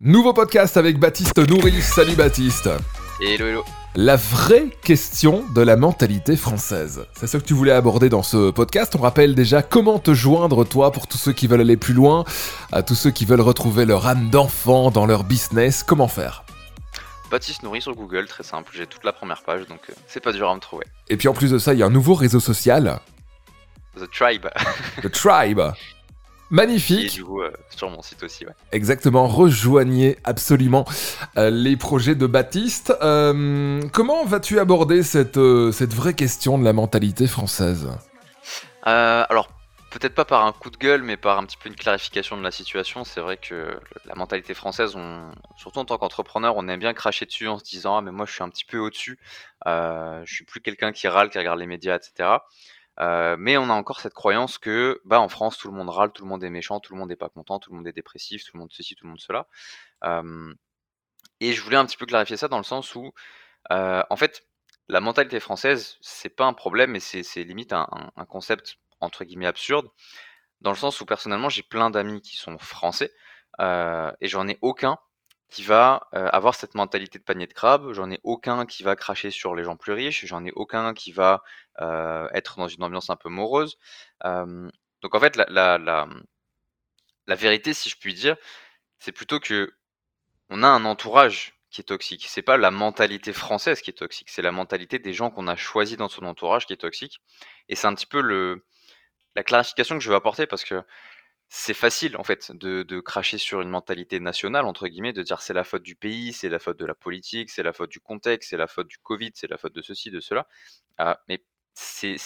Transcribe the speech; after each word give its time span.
Nouveau 0.00 0.32
podcast 0.34 0.76
avec 0.76 0.98
Baptiste 0.98 1.38
Nourri. 1.38 1.80
Salut 1.80 2.16
Baptiste. 2.16 2.68
Hello, 3.20 3.46
hello. 3.46 3.64
La 3.94 4.16
vraie 4.16 4.68
question 4.82 5.44
de 5.54 5.62
la 5.62 5.76
mentalité 5.76 6.36
française. 6.36 7.06
C'est 7.14 7.28
ce 7.28 7.36
que 7.36 7.44
tu 7.44 7.54
voulais 7.54 7.70
aborder 7.70 8.08
dans 8.08 8.24
ce 8.24 8.50
podcast. 8.50 8.96
On 8.96 9.02
rappelle 9.02 9.36
déjà 9.36 9.62
comment 9.62 10.00
te 10.00 10.12
joindre 10.12 10.64
toi 10.64 10.90
pour 10.90 11.06
tous 11.06 11.16
ceux 11.16 11.32
qui 11.32 11.46
veulent 11.46 11.60
aller 11.60 11.76
plus 11.76 11.94
loin, 11.94 12.24
à 12.72 12.82
tous 12.82 12.96
ceux 12.96 13.12
qui 13.12 13.24
veulent 13.24 13.40
retrouver 13.40 13.84
leur 13.84 14.08
âme 14.08 14.30
d'enfant 14.30 14.90
dans 14.90 15.06
leur 15.06 15.22
business. 15.22 15.84
Comment 15.84 16.08
faire? 16.08 16.44
Baptiste 17.30 17.62
Nourri 17.62 17.80
sur 17.80 17.94
Google, 17.94 18.26
très 18.26 18.42
simple. 18.42 18.72
J'ai 18.74 18.88
toute 18.88 19.04
la 19.04 19.12
première 19.12 19.44
page, 19.44 19.66
donc 19.68 19.80
euh, 19.88 19.94
c'est 20.08 20.20
pas 20.20 20.32
dur 20.32 20.50
à 20.50 20.54
me 20.56 20.60
trouver. 20.60 20.86
Et 21.08 21.16
puis 21.16 21.28
en 21.28 21.34
plus 21.34 21.52
de 21.52 21.58
ça, 21.58 21.72
il 21.72 21.78
y 21.78 21.84
a 21.84 21.86
un 21.86 21.90
nouveau 21.90 22.14
réseau 22.14 22.40
social, 22.40 22.98
The 23.96 24.10
Tribe. 24.10 24.46
The 25.02 25.10
Tribe. 25.10 25.60
Et 26.50 26.54
Magnifique. 26.54 27.14
du 27.14 27.24
coup, 27.24 27.40
euh, 27.40 27.50
sur 27.70 27.90
mon 27.90 28.02
site 28.02 28.22
aussi, 28.22 28.44
ouais. 28.44 28.52
Exactement, 28.70 29.26
rejoignez 29.26 30.18
absolument 30.24 30.84
euh, 31.36 31.50
les 31.50 31.76
projets 31.76 32.14
de 32.14 32.26
Baptiste. 32.26 32.92
Euh, 33.02 33.80
comment 33.92 34.24
vas-tu 34.24 34.58
aborder 34.58 35.02
cette, 35.02 35.40
cette 35.72 35.94
vraie 35.94 36.14
question 36.14 36.58
de 36.58 36.64
la 36.64 36.72
mentalité 36.72 37.26
française? 37.26 37.88
Alors, 38.82 39.48
peut-être 39.90 40.14
pas 40.14 40.26
par 40.26 40.44
un 40.44 40.52
coup 40.52 40.70
de 40.70 40.76
gueule, 40.76 41.02
mais 41.02 41.16
par 41.16 41.38
un 41.38 41.44
petit 41.46 41.56
peu 41.56 41.70
une 41.70 41.76
clarification 41.76 42.36
de 42.36 42.42
la 42.42 42.50
situation. 42.50 43.04
C'est 43.04 43.20
vrai 43.20 43.38
que 43.38 43.80
la 44.04 44.14
mentalité 44.14 44.52
française, 44.52 44.94
on, 44.96 45.30
surtout 45.56 45.78
en 45.78 45.86
tant 45.86 45.96
qu'entrepreneur, 45.96 46.56
on 46.56 46.68
aime 46.68 46.80
bien 46.80 46.92
cracher 46.92 47.24
dessus 47.24 47.48
en 47.48 47.58
se 47.58 47.64
disant 47.64 47.96
Ah, 47.96 48.02
mais 48.02 48.12
moi 48.12 48.26
je 48.26 48.32
suis 48.32 48.42
un 48.42 48.50
petit 48.50 48.66
peu 48.66 48.78
au-dessus, 48.78 49.18
je 49.64 50.22
suis 50.26 50.44
plus 50.44 50.60
quelqu'un 50.60 50.92
qui 50.92 51.08
râle, 51.08 51.30
qui 51.30 51.38
regarde 51.38 51.58
les 51.58 51.66
médias, 51.66 51.96
etc. 51.96 52.28
Euh, 53.00 53.36
mais 53.38 53.56
on 53.56 53.70
a 53.70 53.72
encore 53.72 54.00
cette 54.00 54.14
croyance 54.14 54.58
que, 54.58 55.00
bah, 55.04 55.20
en 55.20 55.28
France, 55.28 55.58
tout 55.58 55.68
le 55.68 55.74
monde 55.76 55.88
râle, 55.88 56.12
tout 56.12 56.22
le 56.22 56.28
monde 56.28 56.44
est 56.44 56.50
méchant, 56.50 56.80
tout 56.80 56.92
le 56.92 56.98
monde 56.98 57.08
n'est 57.08 57.16
pas 57.16 57.28
content, 57.28 57.58
tout 57.58 57.70
le 57.70 57.76
monde 57.76 57.88
est 57.88 57.92
dépressif, 57.92 58.44
tout 58.44 58.52
le 58.54 58.60
monde 58.60 58.70
ceci, 58.72 58.94
tout 58.94 59.04
le 59.04 59.10
monde 59.10 59.20
cela. 59.20 59.46
Et 61.40 61.52
je 61.52 61.60
voulais 61.62 61.76
un 61.76 61.84
petit 61.86 61.96
peu 61.96 62.06
clarifier 62.06 62.36
ça 62.36 62.48
dans 62.48 62.58
le 62.58 62.64
sens 62.64 62.94
où, 62.94 63.12
euh, 63.72 64.02
en 64.10 64.16
fait, 64.16 64.46
la 64.88 65.00
mentalité 65.00 65.40
française, 65.40 65.96
c'est 66.00 66.28
pas 66.28 66.44
un 66.46 66.52
problème, 66.52 66.92
mais 66.92 67.00
c'est 67.00 67.22
limite 67.44 67.72
un 67.72 68.12
concept 68.28 68.78
entre 69.00 69.24
guillemets 69.24 69.46
absurde, 69.46 69.88
dans 70.60 70.70
le 70.70 70.76
sens 70.76 71.00
où 71.00 71.06
personnellement, 71.06 71.48
j'ai 71.48 71.62
plein 71.62 71.90
d'amis 71.90 72.22
qui 72.22 72.36
sont 72.36 72.58
français 72.58 73.12
euh, 73.60 74.10
et 74.20 74.28
j'en 74.28 74.48
ai 74.48 74.58
aucun 74.62 74.98
qui 75.54 75.62
va 75.62 76.08
euh, 76.14 76.28
avoir 76.32 76.56
cette 76.56 76.74
mentalité 76.74 77.20
de 77.20 77.22
panier 77.22 77.46
de 77.46 77.52
crabe, 77.52 77.92
j'en 77.92 78.10
ai 78.10 78.18
aucun 78.24 78.66
qui 78.66 78.82
va 78.82 78.96
cracher 78.96 79.30
sur 79.30 79.54
les 79.54 79.62
gens 79.62 79.76
plus 79.76 79.92
riches, 79.92 80.26
j'en 80.26 80.44
ai 80.44 80.50
aucun 80.50 80.94
qui 80.94 81.12
va 81.12 81.44
euh, 81.80 82.28
être 82.34 82.58
dans 82.58 82.66
une 82.66 82.82
ambiance 82.82 83.08
un 83.08 83.14
peu 83.14 83.28
morose. 83.28 83.78
Euh, 84.24 84.68
donc 85.00 85.14
en 85.14 85.20
fait, 85.20 85.36
la, 85.36 85.46
la, 85.48 85.78
la, 85.78 86.08
la 87.28 87.34
vérité, 87.36 87.72
si 87.72 87.88
je 87.88 87.96
puis 87.96 88.14
dire, 88.14 88.36
c'est 88.98 89.12
plutôt 89.12 89.38
que 89.38 89.72
on 90.50 90.64
a 90.64 90.66
un 90.66 90.84
entourage 90.84 91.54
qui 91.70 91.82
est 91.82 91.84
toxique. 91.84 92.26
C'est 92.28 92.42
pas 92.42 92.56
la 92.56 92.72
mentalité 92.72 93.32
française 93.32 93.80
qui 93.80 93.90
est 93.90 93.94
toxique, 93.94 94.30
c'est 94.30 94.42
la 94.42 94.50
mentalité 94.50 94.98
des 94.98 95.12
gens 95.12 95.30
qu'on 95.30 95.46
a 95.46 95.54
choisi 95.54 95.96
dans 95.96 96.08
son 96.08 96.24
entourage 96.24 96.66
qui 96.66 96.72
est 96.72 96.78
toxique. 96.78 97.20
Et 97.68 97.76
c'est 97.76 97.86
un 97.86 97.94
petit 97.94 98.06
peu 98.06 98.20
le, 98.20 98.64
la 99.36 99.44
clarification 99.44 99.96
que 99.96 100.02
je 100.02 100.10
veux 100.10 100.16
apporter 100.16 100.48
parce 100.48 100.64
que 100.64 100.82
c'est 101.48 101.74
facile 101.74 102.16
en 102.16 102.24
fait 102.24 102.52
de, 102.52 103.00
cracher 103.00 103.38
sur 103.38 103.60
une 103.60 103.68
mentalité 103.68 104.20
nationale 104.20 104.64
entre 104.64 104.88
guillemets, 104.88 105.12
de 105.12 105.22
dire 105.22 105.40
c'est 105.40 105.54
la 105.54 105.64
faute 105.64 105.82
du 105.82 105.94
pays, 105.94 106.32
c'est 106.32 106.48
la 106.48 106.58
faute 106.58 106.78
de 106.78 106.86
la 106.86 106.94
politique, 106.94 107.50
c'est 107.50 107.62
la 107.62 107.72
faute 107.72 107.90
du 107.90 108.00
contexte, 108.00 108.50
c'est 108.50 108.56
la 108.56 108.66
faute 108.66 108.88
du 108.88 108.98
Covid, 108.98 109.30
c'est 109.34 109.48
la 109.48 109.58
faute 109.58 109.74
de 109.74 109.82
ceci, 109.82 110.10
de 110.10 110.20
cela. 110.20 110.48
Ah, 110.98 111.20
mais 111.28 111.42
c'est, 111.74 112.16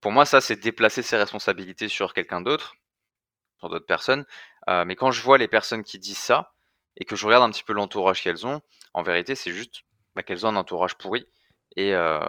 pour 0.00 0.12
moi 0.12 0.24
ça 0.24 0.40
c'est 0.40 0.56
déplacer 0.56 1.02
ses 1.02 1.16
responsabilités 1.16 1.88
sur 1.88 2.14
quelqu'un 2.14 2.40
d'autre, 2.40 2.74
sur 3.58 3.68
d'autres 3.68 3.86
personnes. 3.86 4.24
Euh, 4.68 4.84
mais 4.84 4.96
quand 4.96 5.10
je 5.10 5.22
vois 5.22 5.38
les 5.38 5.48
personnes 5.48 5.84
qui 5.84 5.98
disent 5.98 6.18
ça 6.18 6.54
et 6.96 7.04
que 7.04 7.16
je 7.16 7.26
regarde 7.26 7.44
un 7.44 7.50
petit 7.50 7.64
peu 7.64 7.72
l'entourage 7.72 8.22
qu'elles 8.22 8.46
ont, 8.46 8.60
en 8.94 9.02
vérité 9.02 9.34
c'est 9.34 9.52
juste 9.52 9.82
bah, 10.16 10.22
qu'elles 10.22 10.46
ont 10.46 10.50
un 10.50 10.56
entourage 10.56 10.96
pourri 10.96 11.26
et, 11.76 11.94
euh, 11.94 12.20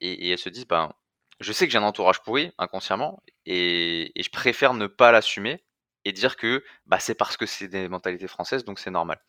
et 0.00 0.30
elles 0.30 0.38
se 0.38 0.48
disent 0.48 0.66
ben 0.66 0.92
je 1.40 1.52
sais 1.52 1.66
que 1.66 1.72
j'ai 1.72 1.78
un 1.78 1.82
entourage 1.82 2.22
pourri 2.22 2.52
inconsciemment 2.58 3.22
et, 3.46 4.12
et 4.18 4.22
je 4.22 4.30
préfère 4.30 4.74
ne 4.74 4.86
pas 4.86 5.12
l'assumer 5.12 5.64
et 6.04 6.12
dire 6.12 6.36
que 6.36 6.64
bah, 6.86 7.00
c'est 7.00 7.14
parce 7.14 7.36
que 7.36 7.46
c'est 7.46 7.68
des 7.68 7.88
mentalités 7.88 8.28
françaises 8.28 8.64
donc 8.64 8.78
c'est 8.78 8.90
normal. 8.90 9.20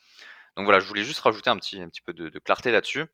Donc 0.57 0.65
voilà, 0.65 0.79
je 0.81 0.87
voulais 0.87 1.03
juste 1.03 1.19
rajouter 1.21 1.49
un 1.51 1.57
petit, 1.57 1.81
un 1.81 1.89
petit 1.89 2.01
peu 2.01 2.13
de, 2.13 2.29
de 2.29 2.39
clarté 2.39 2.71
là-dessus, 2.71 3.05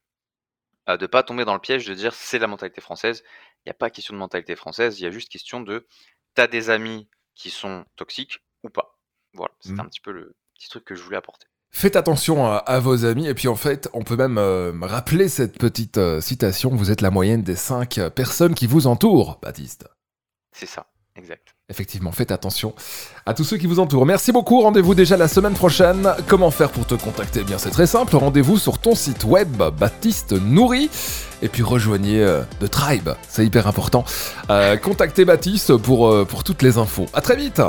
euh, 0.89 0.97
de 0.97 1.05
pas 1.07 1.23
tomber 1.23 1.45
dans 1.45 1.53
le 1.53 1.59
piège 1.59 1.85
de 1.85 1.93
dire 1.93 2.13
c'est 2.13 2.39
la 2.39 2.47
mentalité 2.47 2.81
française. 2.81 3.23
Il 3.65 3.69
n'y 3.69 3.71
a 3.71 3.75
pas 3.75 3.89
question 3.89 4.13
de 4.13 4.19
mentalité 4.19 4.55
française, 4.55 4.99
il 4.99 5.03
y 5.03 5.07
a 5.07 5.11
juste 5.11 5.29
question 5.31 5.61
de 5.61 5.87
t'as 6.35 6.47
des 6.47 6.69
amis 6.69 7.09
qui 7.35 7.49
sont 7.49 7.85
toxiques 7.95 8.39
ou 8.63 8.69
pas. 8.69 8.99
Voilà, 9.33 9.53
c'était 9.61 9.81
Mhm. 9.81 9.81
un 9.81 9.87
petit 9.87 10.01
peu 10.01 10.11
le 10.11 10.35
petit 10.55 10.69
truc 10.69 10.85
que 10.85 10.95
je 10.95 11.03
voulais 11.03 11.17
apporter. 11.17 11.47
Faites 11.69 11.95
attention 11.95 12.45
à, 12.45 12.55
à 12.55 12.79
vos 12.79 13.05
amis, 13.05 13.27
et 13.27 13.33
puis 13.33 13.47
en 13.47 13.55
fait, 13.55 13.87
on 13.93 14.01
peut 14.01 14.15
même 14.15 14.37
euh, 14.39 14.71
rappeler 14.81 15.29
cette 15.29 15.59
petite 15.59 15.97
euh, 15.97 16.21
citation, 16.21 16.71
vous 16.73 16.89
êtes 16.89 17.01
la 17.01 17.11
moyenne 17.11 17.43
des 17.43 17.55
cinq 17.55 17.99
euh, 17.99 18.09
personnes 18.09 18.55
qui 18.55 18.65
vous 18.65 18.87
entourent, 18.87 19.37
Baptiste. 19.43 19.87
C'est 20.57 20.65
ça, 20.65 20.87
exact. 21.15 21.53
Effectivement, 21.69 22.11
faites 22.11 22.31
attention 22.31 22.73
à 23.25 23.33
tous 23.33 23.43
ceux 23.43 23.57
qui 23.57 23.67
vous 23.67 23.79
entourent. 23.79 24.05
Merci 24.05 24.31
beaucoup, 24.31 24.61
rendez-vous 24.61 24.95
déjà 24.95 25.17
la 25.17 25.27
semaine 25.27 25.53
prochaine. 25.53 26.09
Comment 26.27 26.49
faire 26.49 26.71
pour 26.71 26.87
te 26.87 26.95
contacter? 26.95 27.41
Eh 27.41 27.43
bien, 27.43 27.57
c'est 27.57 27.69
très 27.69 27.85
simple, 27.85 28.15
rendez-vous 28.15 28.57
sur 28.57 28.79
ton 28.79 28.95
site 28.95 29.25
web, 29.25 29.57
Baptiste 29.77 30.31
Nourri, 30.31 30.89
et 31.41 31.49
puis 31.49 31.61
rejoignez 31.61 32.23
euh, 32.23 32.41
The 32.61 32.71
Tribe, 32.71 33.09
c'est 33.27 33.45
hyper 33.45 33.67
important. 33.67 34.03
Contactez 34.81 35.25
Baptiste 35.25 35.75
pour, 35.77 36.25
pour 36.25 36.43
toutes 36.43 36.61
les 36.63 36.77
infos. 36.77 37.05
À 37.13 37.21
très 37.21 37.35
vite 37.35 37.61